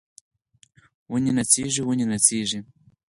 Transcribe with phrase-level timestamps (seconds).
[1.11, 2.59] ونې نڅیږي ونې نڅیږي